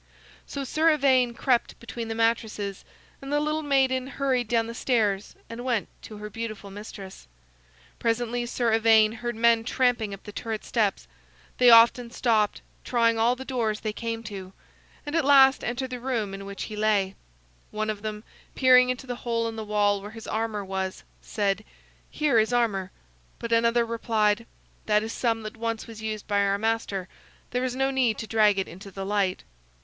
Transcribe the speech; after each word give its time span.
So 0.47 0.63
Sir 0.63 0.89
Ivaine 0.89 1.35
crept 1.35 1.79
between 1.79 2.07
the 2.07 2.15
mattresses, 2.15 2.83
and 3.21 3.31
the 3.31 3.39
little 3.39 3.61
maiden 3.61 4.07
hurried 4.07 4.47
down 4.47 4.65
the 4.65 4.73
stairs 4.73 5.35
and 5.47 5.63
went 5.63 5.89
to 6.01 6.17
her 6.17 6.27
beautiful 6.27 6.71
mistress. 6.71 7.27
Presently 7.99 8.47
Sir 8.47 8.73
Ivaine 8.73 9.11
heard 9.17 9.35
men 9.35 9.63
tramping 9.63 10.11
up 10.11 10.23
the 10.23 10.31
turret 10.31 10.65
steps. 10.65 11.07
They 11.59 11.69
often 11.69 12.09
stopped, 12.09 12.61
trying 12.83 13.19
all 13.19 13.35
the 13.35 13.45
doors 13.45 13.81
they 13.81 13.93
came 13.93 14.23
to, 14.23 14.53
and 15.05 15.15
at 15.15 15.23
last 15.23 15.63
entered 15.63 15.91
the 15.91 15.99
room 15.99 16.33
in 16.33 16.47
which 16.47 16.63
he 16.63 16.75
lay. 16.75 17.13
One 17.69 17.91
of 17.91 18.01
them, 18.01 18.23
peering 18.55 18.89
into 18.89 19.05
the 19.05 19.17
hole 19.17 19.47
in 19.47 19.55
the 19.55 19.63
wall 19.63 20.01
where 20.01 20.09
his 20.09 20.25
armor 20.25 20.65
was, 20.65 21.03
said: 21.21 21.63
"Here 22.09 22.39
is 22.39 22.51
armor." 22.51 22.89
But 23.37 23.51
another 23.53 23.85
replied: 23.85 24.47
"That 24.87 25.03
is 25.03 25.13
some 25.13 25.43
that 25.43 25.57
once 25.57 25.85
was 25.85 26.01
used 26.01 26.27
by 26.27 26.41
our 26.41 26.57
master; 26.57 27.07
there 27.51 27.63
is 27.63 27.75
no 27.75 27.91
need 27.91 28.17
to 28.17 28.25
drag 28.25 28.57
it 28.57 28.67
into 28.67 28.89
the 28.89 29.05
light." 29.05 29.43